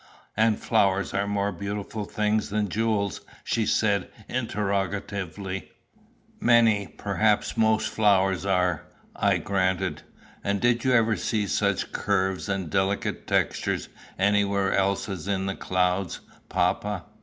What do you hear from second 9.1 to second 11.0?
I granted. "And did you